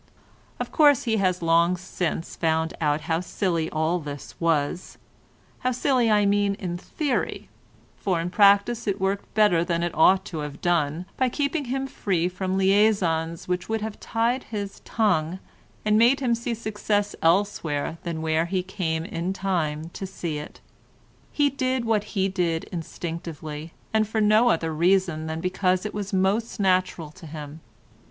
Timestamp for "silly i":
5.71-6.25